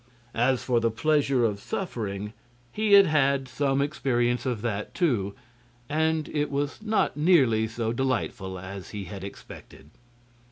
As 0.33 0.63
for 0.63 0.79
the 0.79 0.89
pleasure 0.89 1.45
of 1.45 1.59
suffering, 1.59 2.33
he 2.71 2.93
had 2.93 3.05
had 3.05 3.47
some 3.47 3.83
experience 3.83 4.47
of 4.47 4.63
that, 4.63 4.95
too, 4.95 5.35
and 5.87 6.27
it 6.29 6.49
was 6.49 6.81
not 6.81 7.15
nearly 7.17 7.67
so 7.67 7.93
delightful 7.93 8.57
as 8.57 8.89
he 8.97 9.03
had 9.03 9.23
expected. 9.23 9.91